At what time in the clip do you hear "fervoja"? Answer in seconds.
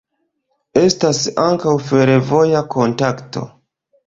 1.91-2.63